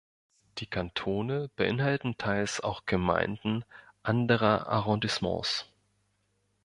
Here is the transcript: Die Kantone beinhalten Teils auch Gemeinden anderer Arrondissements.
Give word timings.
Die 0.57 0.65
Kantone 0.65 1.51
beinhalten 1.55 2.17
Teils 2.17 2.59
auch 2.59 2.87
Gemeinden 2.87 3.63
anderer 4.01 4.65
Arrondissements. 4.65 5.67